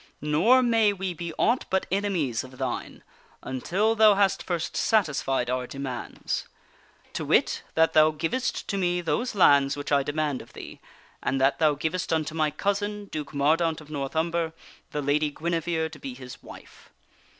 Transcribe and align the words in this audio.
Nor 0.23 0.63
may 0.63 0.91
we 0.93 1.13
be 1.13 1.31
aught 1.37 1.65
but 1.69 1.85
enemies 1.91 2.43
of 2.43 2.57
thine 2.57 3.03
until 3.43 3.93
thou 3.93 4.15
hast 4.15 4.41
first 4.41 4.75
satisfied 4.75 5.47
our 5.47 5.67
demands; 5.67 6.47
to 7.13 7.23
wit, 7.23 7.61
that 7.75 7.93
thou 7.93 8.09
givest 8.09 8.67
to 8.69 8.79
me 8.79 8.99
those 9.01 9.35
lands 9.35 9.77
which 9.77 9.91
I 9.91 10.01
demand 10.01 10.41
of 10.41 10.53
thee 10.53 10.79
and 11.21 11.39
that 11.39 11.59
thou 11.59 11.75
givest 11.75 12.11
unto 12.11 12.33
my 12.33 12.49
cousin, 12.49 13.09
Duke 13.11 13.31
Mordaunt 13.35 13.79
of 13.79 13.89
The 13.89 13.91
King 13.91 13.95
and 13.97 14.01
North 14.01 14.15
Umber, 14.15 14.53
the 14.89 15.03
Lady 15.03 15.29
Guinevere 15.29 15.87
to 15.89 15.99
be 15.99 16.15
his 16.15 16.41
wife. 16.41 16.89